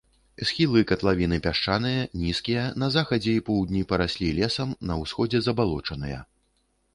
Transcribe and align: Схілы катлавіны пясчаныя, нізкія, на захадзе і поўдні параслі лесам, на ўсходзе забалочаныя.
Схілы 0.51 0.79
катлавіны 0.91 1.37
пясчаныя, 1.45 1.99
нізкія, 2.21 2.63
на 2.85 2.89
захадзе 2.95 3.31
і 3.41 3.45
поўдні 3.51 3.83
параслі 3.93 4.31
лесам, 4.39 4.73
на 4.93 4.97
ўсходзе 5.03 5.43
забалочаныя. 5.51 6.19